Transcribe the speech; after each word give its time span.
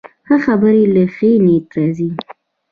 ښه 0.27 0.35
خبرې 0.45 0.83
له 0.93 1.03
ښې 1.15 1.31
نیت 1.45 1.67
راځي 1.75 2.09